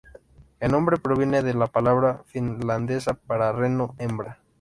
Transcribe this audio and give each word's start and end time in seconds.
El 0.59 0.71
nombre 0.71 0.97
proviene 0.97 1.43
de 1.43 1.53
la 1.53 1.67
palabra 1.67 2.23
finlandesa 2.25 3.13
para 3.13 3.51
"reno 3.51 3.93
hembra". 3.99 4.39